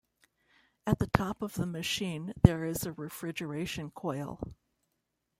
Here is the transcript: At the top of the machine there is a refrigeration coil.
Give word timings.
At 0.87 0.97
the 0.97 1.05
top 1.05 1.43
of 1.43 1.53
the 1.53 1.67
machine 1.67 2.33
there 2.41 2.65
is 2.65 2.87
a 2.87 2.91
refrigeration 2.91 3.91
coil. 3.91 4.41